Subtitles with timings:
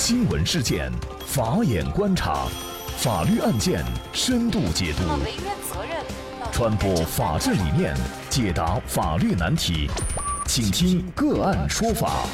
[0.00, 0.92] 新闻事件，
[1.26, 2.46] 法眼观察，
[2.98, 5.02] 法律案件深度解读，
[6.52, 7.96] 传播法治理念，
[8.30, 9.90] 解答法律难题，
[10.46, 12.24] 请听个案说法。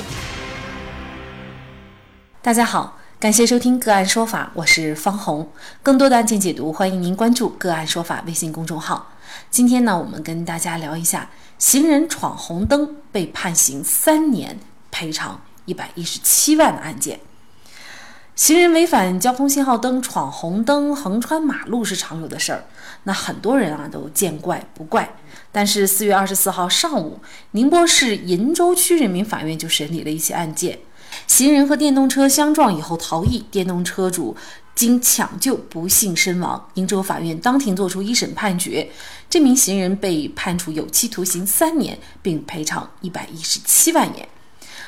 [2.42, 5.50] 大家好，感谢收听个案说法，我是方红。
[5.82, 9.14] 更多的案件解读，欢迎您关注个案说法微信公众号。
[9.50, 14.60] 今天呢，我们跟大家聊一下行人闯红灯被判刑三年，
[14.90, 17.18] 赔偿一百一十七万的案件。
[18.36, 22.64] 行人违反交通信号灯闯红灯横穿马路是常有的事儿，
[23.04, 25.16] 那很多人啊都见怪不怪。
[25.52, 27.20] 但是四月二十四号上午，
[27.52, 30.80] 宁波市鄞州区人民法院就审理了一起案件，
[31.28, 34.36] 行人和电动车相撞以后逃逸，电动车主
[34.74, 36.68] 经抢救不幸身亡。
[36.74, 38.90] 鄞州法院当庭作出一审判决，
[39.30, 44.28] 这名行人被判处有期徒刑三年，并赔偿一百一十七万元。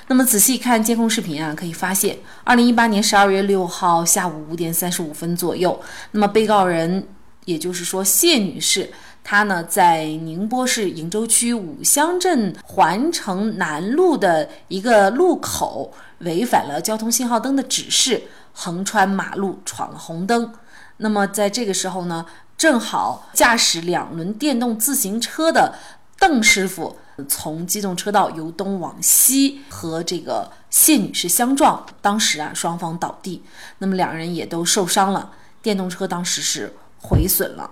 [0.09, 5.81] 那么仔细看监控视频啊，可以发现，二零一八年十二月六号下午五点三十五分左右，
[6.13, 7.09] 那么被告人，
[7.45, 8.89] 也就是说谢女士，
[9.25, 20.53] 她呢在宁波市鄞州区五乡镇环城南路的一个路口违反了交通信号灯的指示，横穿马路闯了红灯。
[20.99, 22.25] 那么在这个时候呢，
[22.57, 25.75] 正好驾驶两轮电动自行车的
[26.17, 26.97] 邓师傅。
[27.29, 33.43] 从机动车道由东往西和这个谢女士相撞，当时啊双方倒地，
[33.79, 37.71] 那么两人也都受伤了，电动车当时是毁损了。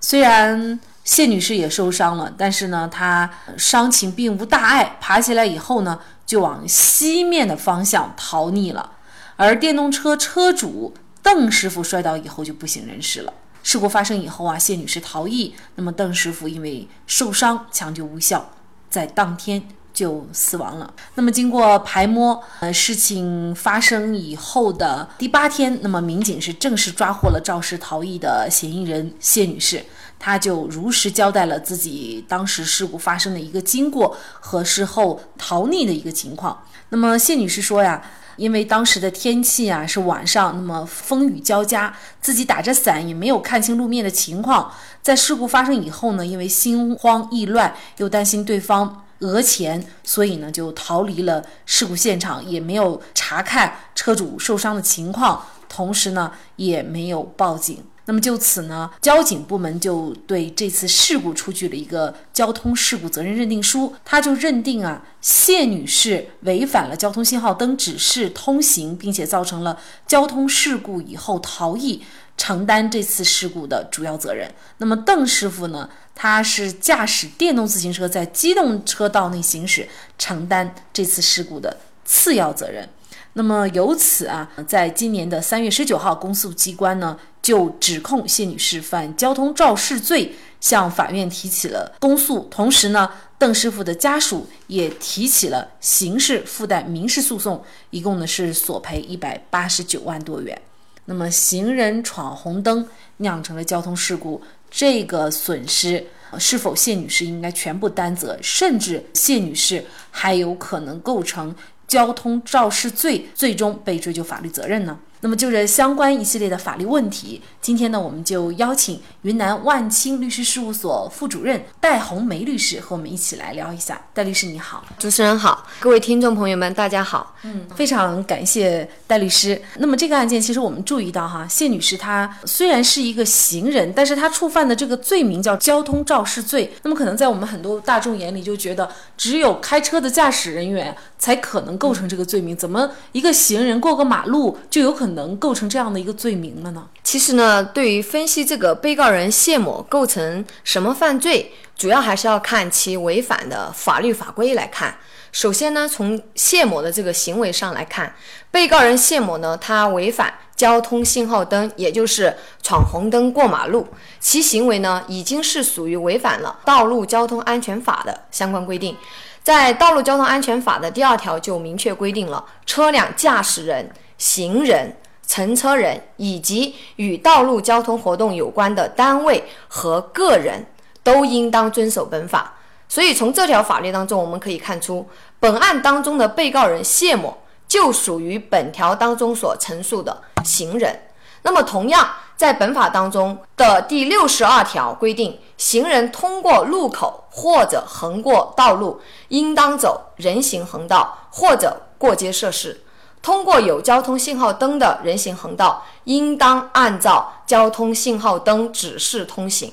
[0.00, 8.92] 虽然谢女士也受伤了，但是呢她伤情并无大碍，爬起来以后呢就往西面的方向逃匿了。
[9.36, 13.32] 而电动车车主邓师傅摔倒以后就不省人事了。
[13.62, 18.50] 事故发生以后啊，谢女士逃逸，那么邓师傅因为受伤抢救无效。
[18.90, 19.62] 在当天
[20.00, 20.90] 就死亡了。
[21.16, 29.84] 那么经过排摸，呃，事情发生以后的第八天，那么民警是正式抓获了肇事逃逸的嫌疑人谢女士，
[30.18, 36.62] 她就如实交代了自己当时事故发生的一个经过和事后逃匿的一个情况。
[36.88, 38.02] 那么谢女士说呀，
[38.36, 44.72] 因为当时的天气啊是晚上，那么风雨交加，自己打着伞也没有看清路面的情况。
[45.02, 57.84] 在事故发生以后呢，因为心慌意乱，又担心对方讹钱，所以呢就逃离了事故现场，也没有查看车主受伤的情况，同时呢也没有报警。
[58.06, 72.02] 那么就此呢，交警部门就对这次事故出具了一个交通事故责任认定书，他就认定啊，谢女士违反了交通信号灯指示通行，并且造成了交通事故以后逃逸。
[72.36, 74.50] 承担这次事故的主要责任。
[74.78, 75.90] 那么邓师傅呢？
[76.22, 79.88] 他是驾驶电动自行车在机动车道内行驶，
[80.18, 82.86] 承担这次事故的次要责任。
[83.32, 92.46] 那么由此啊，在今年的三月十九号，公诉机关呢就指控谢女士犯交通肇事罪，向法院提起了公诉。
[92.50, 100.60] 同时呢，邓师傅的家属也提起了刑事附带民事诉讼，一共呢是索赔一百八十九万多元。
[101.06, 106.06] 那么，行人闯红灯酿成了交通事故，这个损失
[106.38, 108.38] 是否谢女士应该全部担责？
[108.40, 111.54] 甚至谢女士还有可能构成
[111.88, 114.98] 交通肇事罪，最终被追究法律责任呢？
[115.22, 124.00] 那么，就这相关一系列的法律问题，今天呢，我们就邀请云南万清律师事务所副主任戴红梅律师和我们一起来聊一下。
[124.14, 127.36] 戴律师你好，主持人好，各位听众朋友们大家好。
[127.42, 129.60] 嗯，非常感谢戴律师。
[129.76, 136.72] 那么这个案件，其实我们注意到哈，谢女士她虽然是一个行人，但是她触犯的这个罪名叫交通肇事罪。
[136.82, 145.09] 那么可能在我们很多大众眼里就觉得，只有开车的驾驶人员才可能构成这个罪名，怎么一个行人过个马路就有可能？
[145.10, 146.86] 能构成这样的一个罪名了呢？
[147.02, 154.96] 其实呢，对于分析这个被告人谢某构成什么犯罪，主要还是要看其违反的法律法规来看。
[155.32, 158.14] 首先呢，从谢某的这个行为上来看，
[158.50, 163.86] 被告人谢某呢，他违反交通信号灯，也就是闯红灯过马路，
[164.18, 168.96] 其行为呢，已经是属于违反了道路交通安全法的相关规定。
[169.42, 173.88] 在道路交通安全法的第二条就明确规定了，车辆驾驶人、
[174.20, 174.94] 行人。
[175.26, 180.66] 乘车人以及与道路交通活动有关的单位和个人
[181.04, 182.54] 都应当遵守本法。
[182.88, 185.08] 所以从这条法律当中，我们可以看出，
[185.38, 187.38] 本案当中的被告人谢某
[187.68, 191.00] 就属于本条当中所陈述的行人。
[191.42, 202.82] 那么，同样在本法当中的第六十二条规定，行人通过路口或者横过道路，应当走人行横道或者过街设施。
[203.22, 209.70] 通过有交通信号灯的人行横道，应当按照交通信号灯指示通行；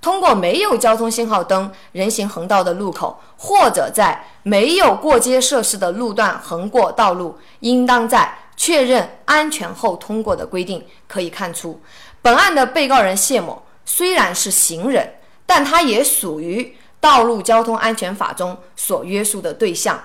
[0.00, 10.84] 通过没有交通信号灯人行横道的路口，或者在没有过街设施的路段横过道路，应当在确认安全后通过的规定。
[11.06, 11.80] 可以看出，
[12.20, 15.14] 本案的被告人谢某虽然是行人，
[15.46, 16.62] 但他也属于
[17.00, 19.98] 《道路交通安全法》中所约束的对象。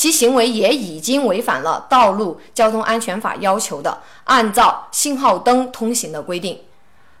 [0.00, 6.58] 其行为也已经违反了《道路交通安全法》要求的按照信号灯通行的规定。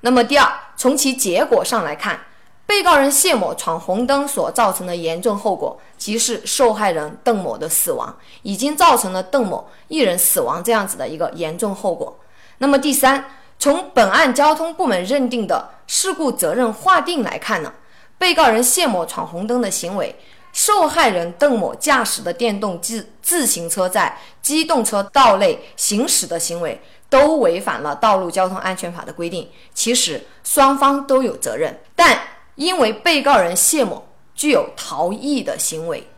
[0.00, 2.18] 那么，第二，从其结果上来看，
[2.64, 12.18] 被告人谢某闯红灯所造成的严重后果，即是受害人邓某的死亡，已经造成了邓某一人死亡这样子的一个严重后果。
[12.56, 13.26] 那么，第三，
[13.58, 17.74] 从本案交通部门认定的事故责任划定来看呢，
[18.16, 20.18] 被告人谢某闯红灯的行为。
[20.52, 29.48] 受害人邓某驾驶的电动自自行车在机动车道内行驶的行为，都违反了《道路交通安全法》的规定。
[29.72, 32.20] 其实双方都有责任，但
[32.56, 36.08] 因为被告人谢某具有逃逸的行为，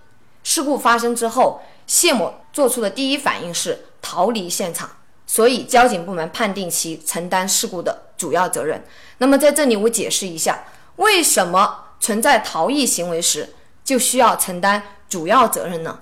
[0.42, 4.90] 事故发生之后，谢某做出的第一反应是逃离现场，
[5.26, 8.82] 所以交警部门判定其承担事故的主要责任。
[9.18, 10.64] 那么在这里我解释一下，
[10.96, 13.54] 为什么存在逃逸行为时。
[13.84, 16.00] 就需要承担主要责任呢？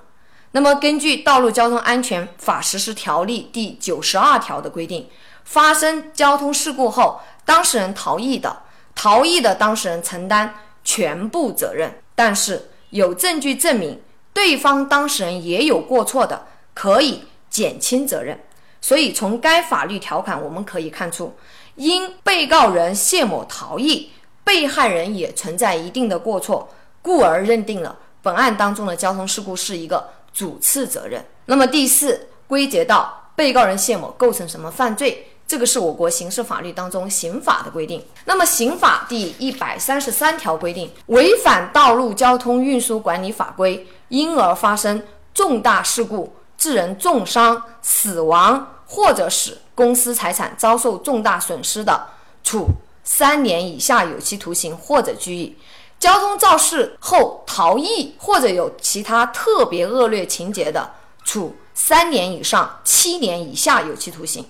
[0.53, 5.09] 那么根据《道路交通安全法实施条例》第九十二条的规定，
[5.45, 8.63] 发生交通事故后，当事人逃逸的，
[8.93, 12.01] 逃逸的当事人承担全部责任。
[12.15, 14.01] 但是有证据证明
[14.33, 18.37] 对方当事人也有过错的，可以减轻责任。
[18.81, 21.33] 所以从该法律条款我们可以看出，
[21.75, 24.11] 因被告人谢某逃逸，
[24.43, 26.69] 被害人也存在一定的过错。
[27.01, 31.25] 故而认定了本案当中的交通事故是一个主次责任。
[31.45, 35.27] 那么第四，归结到被告人谢某构成什么犯罪？
[35.47, 38.05] 这个是我国刑事法律当中刑法的规定。
[38.23, 52.07] 那么刑法第一百三十三条规定，违反道路交通运输管理法规，因而发生重大事故致人重伤、死亡，或者使公司财产遭受重大损失的，
[52.45, 52.67] 处
[53.03, 55.57] 三年以下有期徒刑或者拘役。
[56.01, 64.43] 交通肇事后逃逸或者有其他特别恶劣情节的，处三年以上七年以下有期徒刑；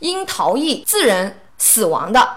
[0.00, 2.28] 因逃逸致人死亡的，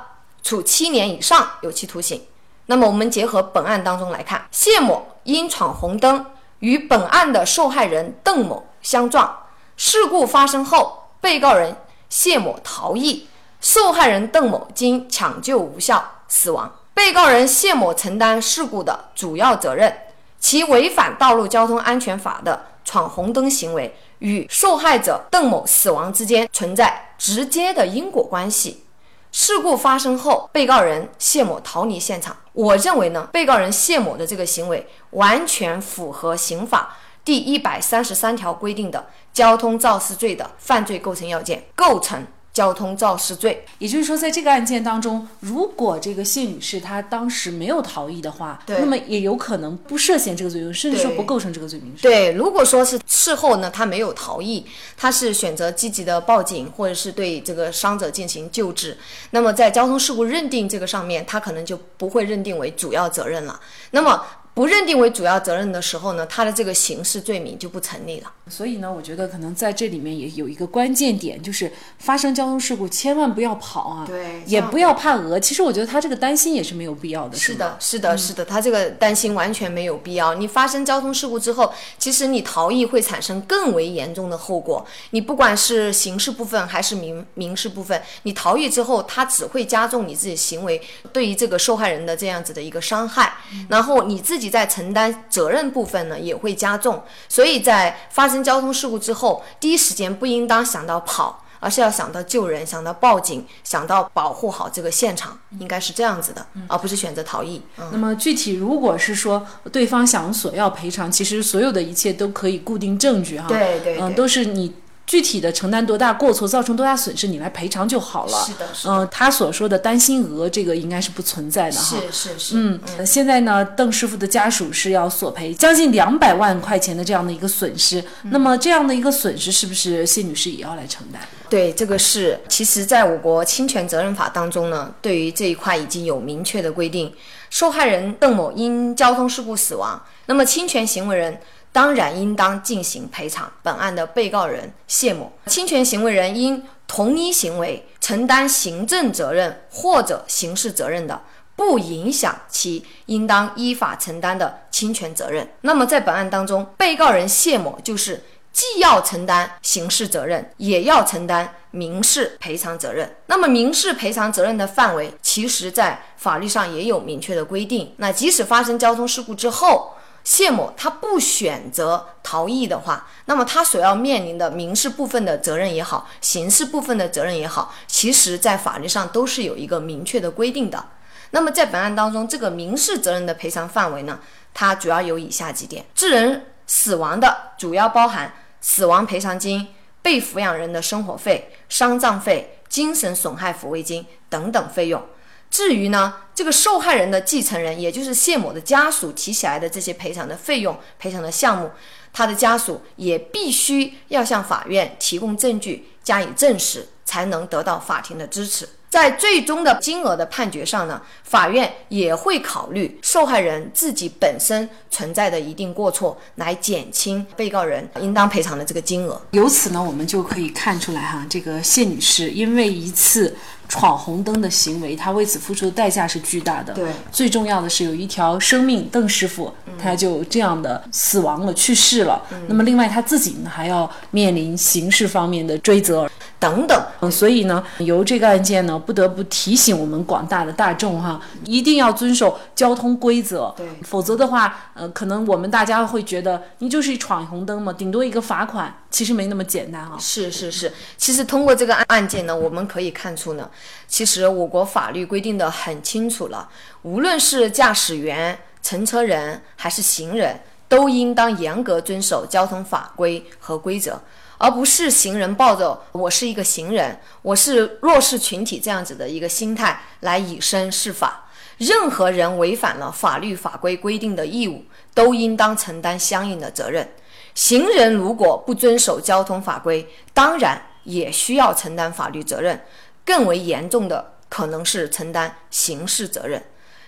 [0.44, 2.24] 处七年以上有期徒刑。
[2.68, 6.24] 那么我们结合本案当中来看，谢某因闯红灯
[6.60, 11.75] 与本案的受害人邓某相撞，事故发生后，被告人
[12.07, 13.27] 谢某逃逸，
[13.60, 16.72] 受害人邓某经抢救无效死亡。
[17.00, 20.01] 被告人谢某承担事故的主要责任，
[20.38, 28.84] 其违反道路交通安全法的闯红灯行为与受害者邓某死亡之间存在直接的因果关系。
[29.31, 32.36] 事故发生后，被告人谢某逃离现场。
[32.51, 42.28] 我认为呢，被告人谢某的这个行为完全符合刑法第一百三十三条规定的交通肇事罪的犯罪构成要件，构成。
[42.59, 51.95] 交通肇事罪，也就是说，在这个案件当中，如果这个谢女士她当时没有逃逸的话，那么也有可能不涉嫌这个罪名，甚至说不构成这个罪名。
[52.01, 54.65] 对，如果说是事后呢，她没有逃逸，
[54.97, 58.98] 她是选择积极的报警，或者是对这个伤者进行救治，
[59.29, 63.57] 那么在交通事故认定这个上面，她可能就不会认定为主要责任了。
[63.91, 64.22] 那么。
[64.53, 68.32] 不认定为主要责任的时候呢，他的这个刑事罪名就不成立了。
[68.50, 75.39] 所以呢，我觉得可能在这里面也有一个关键点，就是发生交通事故千万不要跑啊，对，也不要怕讹。
[75.39, 77.38] 其实我觉得他这个担心也是没有必要的。
[77.38, 80.34] 是的，是的，是的，他这个担心完全没有必要。
[80.34, 84.86] 你发生交通事故之后，其实你逃逸会产生更为严重的后果。
[85.12, 90.82] 你不管是刑事部分还是民民事部分，你逃逸之后，他只会加重你自己行为
[91.13, 93.36] 对于这个受害人的这样子的一个伤害，
[93.70, 94.49] 然后你自己。
[94.50, 97.01] 在承担责任部分呢，也会加重。
[97.27, 107.62] 所以在发生交通事故之后，第一时间不应当想到跑，而是要想到救人，想到报警，想到保护好这个现场，应该是这样子的，而不是选择逃逸。
[107.91, 113.48] 那么具体如果是说对方想索要赔偿，其实所有的一切都可以固定证据哈。
[113.48, 114.74] 对对，嗯，都是你。
[115.10, 118.46] 具体的承担多大过错，造成多大损失，你来赔偿就好了。
[118.46, 118.94] 是的，是的。
[118.94, 121.98] 嗯，他所说的担心额，这个应该是不存在的哈。
[122.12, 122.54] 是是是。
[122.56, 128.04] 嗯，现在呢，邓师傅的家属是要索赔将近两百万块钱的这样的一个损失。
[128.25, 131.20] 那么这样的一个损失，是不是谢女士也要来承担？
[131.50, 132.39] 对，这个是。
[132.48, 137.12] 其实，在我国侵权责任法当中呢，对于这一块已经有明确的规定。
[137.50, 141.36] 受害人邓某因交通事故死亡，那么侵权行为人
[141.71, 143.51] 当然应当进行赔偿。
[143.61, 151.21] 本案的被告人谢某，侵权行为人因同一行为承担行政责任或者刑事责任的，
[151.55, 155.47] 不影响其应当依法承担的侵权责任。
[155.61, 163.15] 那么在本案当中，被告人谢某就是既要承担刑事责任，也要承担民事赔偿责任。
[163.27, 167.93] 那么民事赔偿责任的范围，其实在法律上也有明确的规定。
[167.97, 180.85] 那即使发生交通事故之后，谢某他不选择逃逸的话，那么他所要面临的民事部分的责任也好，刑事部分的责任也好，其实在法律上都是有一个明确的规定的。
[181.31, 184.19] 那么在本案当中，这个民事责任的赔偿范围呢，
[184.53, 189.67] 它主要有以下几点：致人死亡的，主要包含死亡赔偿金、
[190.01, 195.03] 被抚养人的生活费、丧葬费、精神损害抚慰金等等费用。
[195.50, 201.72] 至于呢，这个受害人的继承人，也就是谢某的家属提起来的这些赔偿的费用、赔偿的项目，
[202.13, 208.70] 他的家属也必须要向法院提供证据加以证实，才能得到法庭的支持。
[208.89, 219.22] 在最终的金额的判决上呢，法院也会考虑受害人自己本身存在的一定过错，来减轻被告人应当赔偿的这个金额。
[219.29, 223.38] 由此呢，我们就可以看出来哈，这个谢女士因为一次
[223.69, 226.73] 闯红灯的行为，他为此付出的代价是巨大的。
[226.73, 232.21] 对，最重要的是有一条生命，邓师傅他就这样的死亡了，去世了。
[232.47, 236.09] 那么另外他自己呢，还要面临刑事方面的追责。
[236.39, 249.98] 等等，嗯，所以呢，由这个案件呢，不得不提醒我们广大的大众哈，一定要遵守交通规则，对，否则的话，呃，可能我们大家会觉得你就是闯红灯嘛，顶多一个罚款，其实没那么简单啊。
[250.00, 253.50] 是是是，其实通过这个案案件呢，我们可以看出呢，
[253.88, 256.48] 其实我国法律规定的很清楚了，
[256.84, 264.00] 无论是驾驶员、乘车人还是行人，都应当严格遵守交通法规和规则。
[264.39, 271.25] 而不是行人抱着我是一个行人，我是弱势群体这样子的一个心态来以身试法。
[271.58, 276.89] 任何人违反了法律法规规定的义务，都应当承担相应的责任。
[277.36, 282.62] 行人如果不遵守交通法规，当然也需要承担法律责任，
[283.03, 286.41] 更为严重的可能是承担刑事责任。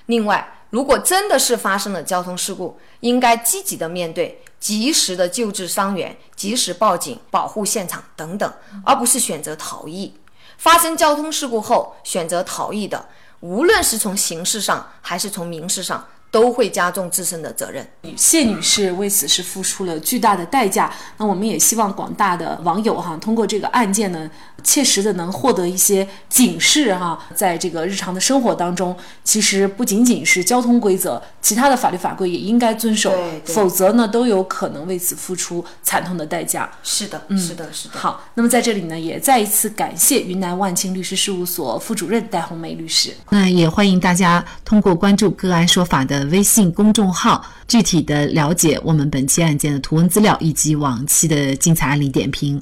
[0.06, 4.42] 另外，如果真的是发生了交通事故，应该积极的面对。
[4.62, 8.54] 及时的救治伤员，及时报警，保护现场等等，
[8.86, 10.14] 而不是选择逃逸。
[10.58, 13.10] 发生交通事故后选择逃逸的，
[13.42, 16.08] 无论是从刑事上还是从民事上。
[16.32, 17.86] 都会加重自身的责任。
[18.16, 20.90] 谢女士为此是付出了巨大的代价。
[21.18, 24.32] 那我们也希望广大的网友哈，通过这个案件呢，
[24.64, 27.20] 切实的能获得一些警示哈。
[27.36, 33.14] 在这个日常的生活当中，其实不仅仅是交通规则，其他的法律法规也应该遵守，
[33.46, 36.72] 否则呢，都有可能为此付出惨痛的代价。
[36.82, 38.00] 是的，嗯，是的，是的。
[38.00, 43.14] 好，那么在这里呢，也再一次感谢云南万清律师事务所副主任戴红梅律师。
[43.30, 46.22] 那也欢迎大家通过关注个案说法的。
[46.32, 52.62] 微信公众号，具体的了解我们本期案件的图文资料以及往期的精彩案例点评。